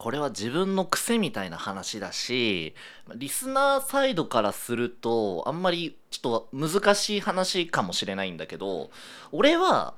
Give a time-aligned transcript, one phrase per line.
[0.00, 2.74] これは自分の癖みたいな話だし
[3.14, 8.90] リスナーサイドからするとあんまりちょっと難しい話かもしれないんだけど
[9.30, 9.92] 俺は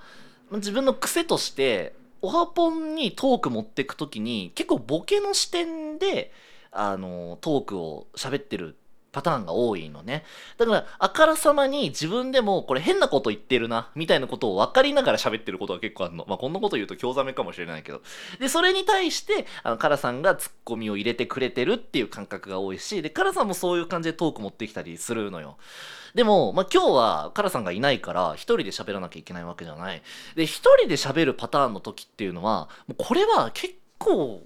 [0.50, 6.32] 自分の癖としてオハポンにトーク持ってく時に結構ボケの視点で
[6.72, 8.74] あのトークを喋ってる
[9.12, 10.24] パターンが多いのね。
[10.56, 16.24] だから、あからさまに自分でもこれ変なこと言ってるな、みたいなことを分かりながら喋ってることが結構あるの。
[16.26, 18.00] まあ、こんなこと言うと興ざめかもしれないけど。
[18.40, 25.58] で、それに対して、あの、カラさんがツッコミを入れてくれてるっていう感覚が多いし、で、カラさんもそういう感じでトーク持ってきたりするのよ。
[26.14, 30.02] でも、まあ、今日はカラさんがいないから一人で喋らなきゃいけないわけじゃない。
[30.36, 34.42] で、一人で喋るパターンの時っていうのは、もうこれは結構、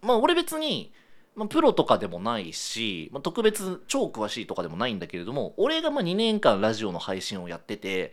[0.00, 0.92] まあ俺別に、
[1.38, 8.12] まあ、プロとかでもないし、まあ、特別超詳しいとかでもないんだけれども俺がまあ2年間ラジオの配信をやってて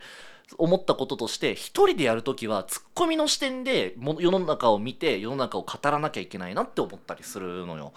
[0.60, 7.94] 思ったこととして一人でやるときはツッコミの視点で世の中を見て世の中を語らなきゃいけないなって思ったりするのよ。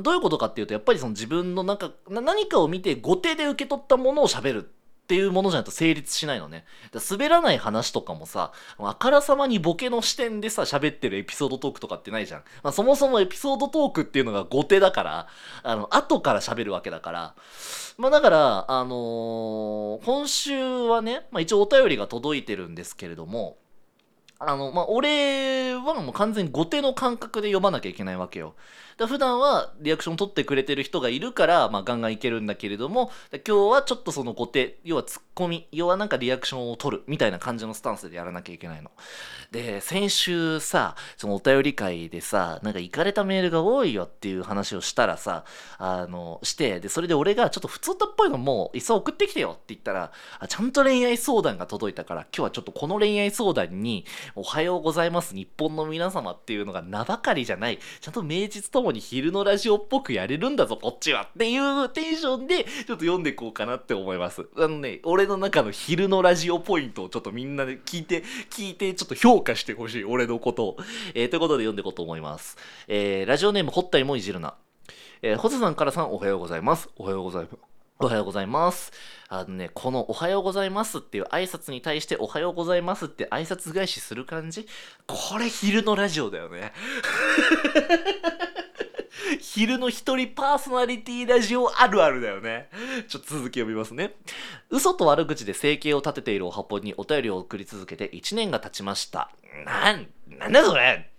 [0.00, 4.70] どういうことかっていうとやっぱりその自分の中何かを見て後手で受け取ったものを喋る
[5.04, 6.64] っていうものじゃないと成立しないのね。
[7.10, 12.40] 滑らない話とかもさ、あからさまにボケの視点でさ、喋ってるエピソードトークとかってないじゃん。
[12.62, 15.28] まあ、そもそもエピソードトークっていうのが後手だから、
[15.62, 17.34] あの、後から喋るわけだから。
[17.98, 23.58] まあ、だから、あのー、今週はね、まあ、一応お便りが届いてるんですけれども、
[24.46, 28.54] あの、まあ、俺はもう完全に後手の感覚で読まなきゃいけないわけよ。
[28.96, 38.90] だ普段はリアクション取ってくれてる人がいるから、まあ、ガンガンいけるんだけれども、今日はちょっとその後手、要はツッコミ、要はなんかリアクションを取るみたいな感じのスタンスでやらなきゃいけないの。
[39.50, 45.44] で、先週さ、そのお便り会でさ、なんか行かれたメールが多いよっていう話をしたらさ、
[45.78, 54.04] あの、して、で、それで俺がちょっと普通たっぽいのもう、いっそ送ってきてよって言ったら、あちゃんと恋愛相談が届いたから、今日はちょっとこの恋愛相談に、
[54.36, 64.46] おはようございます日本の皆様っていうのが名ばかりじゃない、ちゃんと名実ともに昼のラジオっぽくやれるんだぞ、こっちはっていうテンションで、ちょっと読んでいこうかなって思います。
[64.56, 70.76] あのね、俺の中の昼のラジオポイントをちょっとみんなで聞いて、聞いて、ちょっと評価してほしい、俺のことを。
[71.14, 72.56] えー、ということで読んでいこうと思います。
[72.88, 74.54] えー、ラジオネーム、ほったいもいじるな。
[75.22, 76.88] えー、ホセさんからさん、おはようございます。
[76.96, 77.73] おはようございます。
[78.00, 78.90] おはようございます。
[79.28, 84.66] あのね、このおはようございますっていう挨拶に対しておはようございますって挨拶返しする感じ
[85.06, 86.72] これ昼のラジオだよね。
[89.40, 92.68] 昼の一人パーソナリティラジオあるあるだよね。
[93.06, 94.16] ちょっと続き読みますね。
[94.70, 99.30] 嘘と悪口で生計を立てているおはぽにお便りを送り続けて1年が経ちました。
[99.64, 101.10] なん、なんだそれ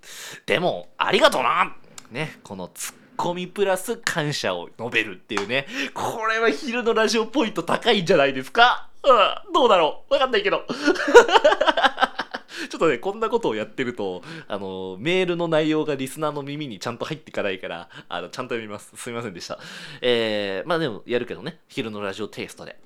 [0.45, 1.73] でも、ありがとうな
[2.11, 5.67] ね、このツッコミプラス感謝を述べるっていうね。
[5.93, 8.89] これは昼のラジオポイント高いんじゃないですか？
[9.03, 10.13] うん、どうだろう？
[10.13, 10.65] わかんないけど。
[12.69, 18.91] ちょっとね、こんなことをやってると、あの、メールの内容がリスナーの耳にちゃんと入っていかないから、あの、ちゃんと読みます。
[18.95, 19.59] すみませんでした。
[20.01, 22.77] えー、まあでも、やるけどね、昼のラジオテイストで。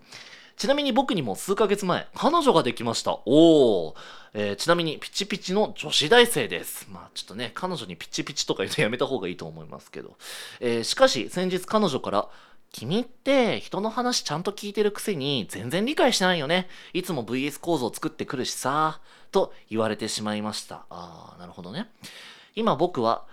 [0.60, 3.20] ちなみに僕にも数ヶ月前、彼女ができました。
[3.26, 3.96] おー。
[4.34, 6.86] えー、ちなみにピチピチの女子大生です。
[6.92, 10.18] まあちょっとね、彼女にピチピチとか言うとやめた方がいいと思いますけど。
[10.60, 12.28] えー、しかし先日彼女から、
[12.74, 16.68] 君って人の話ちゃんと聞いてるくせに全然理解してないよね。
[16.92, 19.00] いつも VS 構造作ってくるしさ。
[19.32, 20.84] と言われてしまいました。
[20.90, 21.90] ああ、なるほどね。
[22.56, 23.24] 今僕は、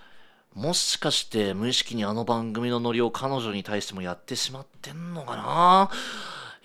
[0.55, 5.91] もしかして無意識にあの番組のノリを彼女に対してもやってしまってんのかな？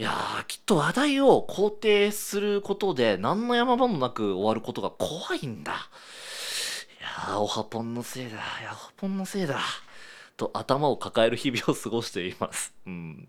[0.01, 5.73] いやー、きっと話題を肯定することで何の山場もなく終わることが怖いんだ。
[5.73, 5.75] い
[7.29, 8.29] やー、おはぽんのせいだ。
[8.31, 8.31] い
[8.63, 9.59] や、おはぽんのせいだ。
[10.37, 12.73] と頭を抱える日々を過ごしています。
[12.87, 13.27] うん。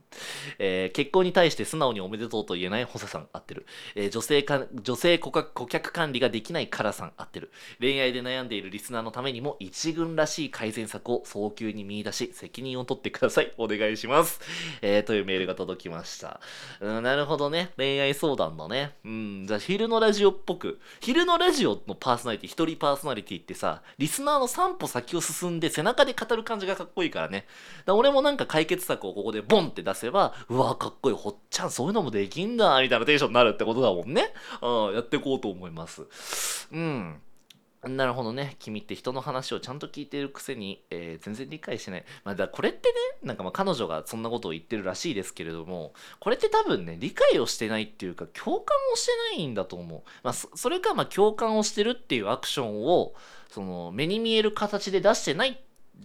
[0.58, 3.66] えー、結婚に対して素直におめでとうと言えない補佐さん、合ってる。
[3.94, 7.50] えー、女性か、女性顧客顧客管理ができないカラさん、合ってる。
[7.80, 13.52] 恋愛で悩んでいるリスナーのためにも一軍らしい改善策を早急に見出し、責任を取ってください。
[13.58, 14.40] お願いします。
[14.80, 16.40] えー、というメールが届きました。
[16.80, 17.70] うん、なるほどね。
[17.76, 18.92] 恋愛相談のね。
[19.04, 20.80] うん、じゃあ昼のラジオっぽく。
[21.00, 27.46] 昼のラジオのパーソナリティ、一人パーソナリティってさ、リスナーの3歩先を進んで背中で語る感じがかっこいいからね。
[27.84, 34.32] だ俺もなんか解決策をここでボンって出せば、うわ、かっこいい、ほっちゃんそういうのもできんだ、みたいなテンションになるってことだもんね。
[34.62, 36.06] うん、やっていこうと思います。
[36.72, 37.20] うん。
[37.84, 38.56] なるほどね。
[38.60, 42.04] 君って人の話をちゃんと聞いているくせに、えー、全然理解してない。
[42.24, 42.94] まあ、だこれってね、
[43.24, 50.02] なんかまあ彼女がそんなことを言ってるらしいですけれども、これって多分ね、理解をしてないっていうか、共感をしてないんだと思う。
[50.22, 53.14] まあ、それか、まあ、共感をしてるっていうアクションを、
[53.50, 55.60] その、目に見える形で出してない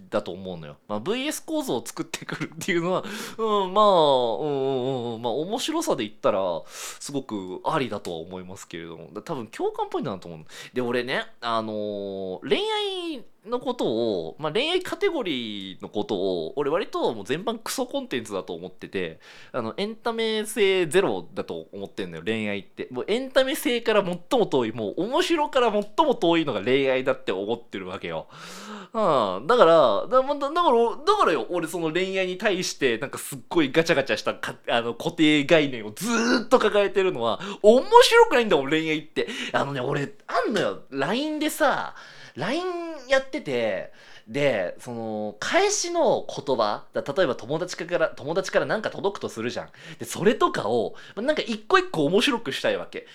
[0.10, 0.78] だと思うのよ。
[0.88, 3.04] まあ、VS 構造を作ってくるっていうのは、
[3.38, 10.46] うん、まあ、うんうん、まあ、面白さで言ったら、すごくありだとは思いますけれども、多分共感ポイントだと思う。
[10.74, 12.60] で、俺ね、あのー、恋
[13.16, 19.20] 愛のことを、まあ、恋愛カテゴリーのことを俺割ともう全般クソコンテンツだと思ってて
[19.52, 22.88] あのエンタメ性ゼロだと思ってんのよ恋愛って。
[22.92, 28.28] もうエンタメ性から最も遠いもう面白から最も遠いのが恋愛だって思ってるわけよ、
[28.94, 36.06] うん、だからだだだからだからよ俺その恋愛に対してなんかすっごいガチャガチャしたかあの固定概念をず
[36.46, 39.28] っと抱えてるのは面白くないんだもん恋愛って。
[39.52, 40.82] あのね俺あんのよ。
[40.90, 41.96] LINE でさ
[42.38, 42.64] LINE
[43.10, 43.92] やってて
[44.28, 49.70] でその返しの言葉だ例えば友達から友達からなんか届くとするじゃん。
[50.00, 53.08] でそれとかをなんか一個一個面白くしたいわけ。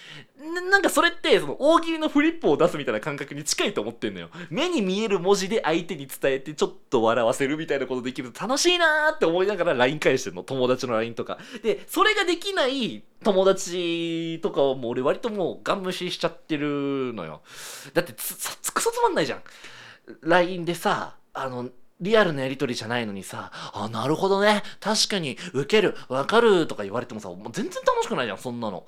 [0.43, 4.29] ななんかそれってその大喜利のフリップを出すみたいな感覚に近いと思ってんのよ。
[4.51, 10.43] 目に見える文字で相手に伝えてちょっと笑わせるみたいなことできると楽しいなーって思いながら LINE 返してんの。
[10.43, 11.39] 友達の LINE とか。
[11.63, 17.43] でそれができない友達とかをもう俺割ともうガン無視しちゃってるのよ。
[17.95, 19.43] だってつつくそつまんないじゃん。
[20.23, 21.71] LINE でさあの
[22.03, 24.65] リアルなやり取りじゃないのにさ、あ、なるほどね。
[24.81, 28.85] 確かに、受ける、わかるとか言われてもさ、もう全然楽しくないじゃん、そんなの。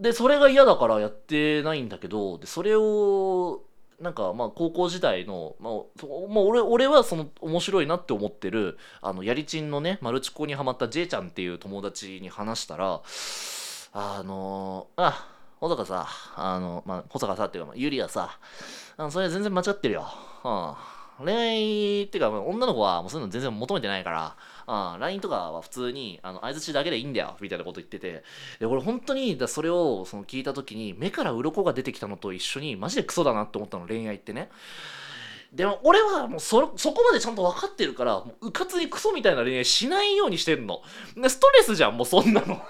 [0.00, 3.62] で、それが嫌だからやってないんだけど、で、それを、
[4.00, 5.72] なんかまあ高校時代の、まあ、
[6.28, 13.00] まあ、俺俺はその面白いなって思ってるあのやりちんのねマルチコにハマった J ちゃんっていう友達に話したら
[13.92, 15.30] あのあ
[15.60, 18.38] 保坂さあのまあ保坂さっていうか、まあ、ユリアさ
[18.98, 20.06] あのそれ全然間違ってるよ。
[20.44, 24.36] うん恋愛っていうか、女の子はもうそういうの全然求めてないから、
[24.66, 28.24] あ LINE とかは普通に、あの、相づちだけでいいんだよ、みたいなこと言ってて、
[28.58, 34.50] で、俺本当に、だそれをその聞いた時に、目から鱗が出てきたのと一緒に、マジでクソだなって思ったの、恋愛ってね。
[35.52, 40.82] でも俺はもうそそこまでちゃんと分かってるからもううかつにクソみたいな恋愛しないようにしてんの。
[41.28, 42.60] ストレスじゃんもうそんなの。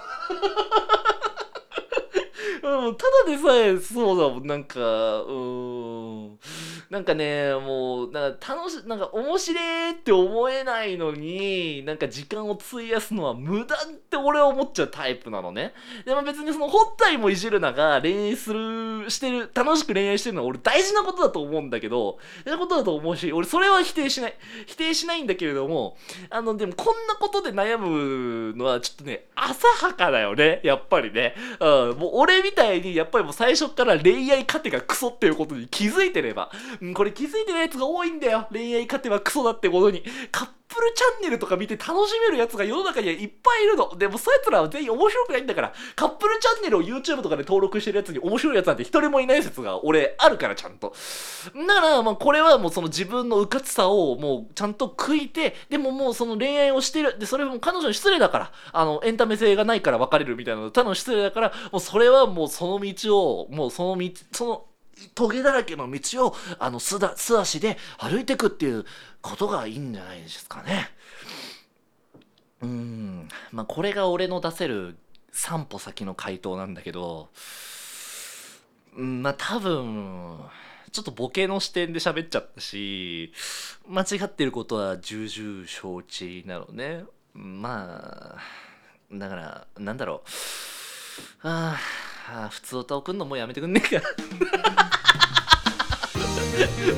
[2.63, 4.79] うん、ただでさえそうだもんなんか
[5.23, 5.76] うん。
[6.89, 15.73] なんかねもうなんか楽しなんか面白いって思えないのになんか時間を費やすのは無駄って俺は思っちゃうタイプなのね。
[16.05, 24.33] でも別にその本体もいじるなが恋愛するしてる楽しく恋愛してるのは俺大事なことだと思うんだけど大事なことだと思うし俺それは否定しない。
[24.65, 25.97] 否定しないんだけれども
[26.29, 30.61] あのでもこんなことで悩むのはちょっとね浅はかだよね。
[30.63, 36.51] やっぱりね、うん、もう俺みたいにやっぱりもう最初から恋愛過程がクソっていうことに気づいてれば、
[36.81, 38.47] うん、これ気づいてないやつが多いんだよ。
[38.51, 40.03] 恋愛過程はクソだってことに。
[40.31, 43.95] カップルチャンネルとか見て楽しめるやつが世の中にはいっぱいいるの。
[43.97, 45.73] でもそういうやつらは全員面白くないんだから。
[45.95, 50.93] カップルチャンネルを YouTube とかで登録してるやつに面白いやつなんて一人もいない説が俺あるからちゃんと。
[51.55, 55.55] だからまあこれはもうその自分のうかつさをもうちゃんと悔いて。
[55.69, 57.17] でももうその恋愛をしてる。
[57.17, 58.51] でそれも彼女に失礼だから。
[58.73, 60.71] あのエンタメ性がないから別れるみたいなの。
[60.71, 61.53] ただの失礼だから。
[61.71, 64.65] もうそれはもうその道をもうその道その
[65.15, 68.85] トゲだらけの道をあの素だ素足で歩いていくっていう
[69.21, 70.89] ことがいいんじゃないですかね。
[72.61, 74.97] うんまあこれが俺の出せる
[75.33, 77.29] 3歩先の回答なんだけど、
[78.93, 80.39] まあ多分
[80.91, 83.31] ちょっとボケの視点で喋っちゃったし
[83.87, 87.03] 間違ってることは重々承知なのね
[87.33, 88.37] まあ
[89.11, 90.23] だからなんだろ
[91.43, 94.07] うあああ普通歌送るのもうやめてくんねえか。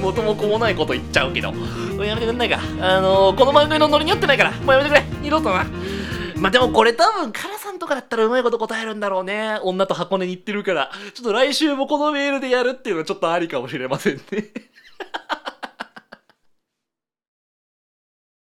[0.01, 1.51] 元も子もないこと言っちゃうけど。
[1.51, 2.59] もうやめてくんないか。
[2.81, 4.51] あのー、この番組のノリに合ってないから。
[4.51, 5.03] もうやめてくれ。
[5.21, 5.67] 二度とな
[6.37, 9.59] まあでもこれ多分カラさんとかだったらうまいこと答えるんだろうね。
[9.61, 10.89] 女と箱根に行ってるから。
[11.13, 14.21] ちょっと来週もこのメールでやるっていうのはちょっとありかもしれませんね。